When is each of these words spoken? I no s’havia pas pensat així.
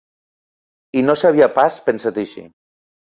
I 1.01 1.03
no 1.09 1.15
s’havia 1.21 1.49
pas 1.57 1.77
pensat 1.91 2.17
així. 2.23 2.45